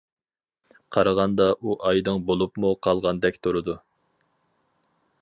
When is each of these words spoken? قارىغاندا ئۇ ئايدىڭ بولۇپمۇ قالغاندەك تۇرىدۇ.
قارىغاندا 0.95 1.47
ئۇ 1.59 1.77
ئايدىڭ 1.89 2.19
بولۇپمۇ 2.31 2.75
قالغاندەك 2.89 3.41
تۇرىدۇ. 3.45 3.81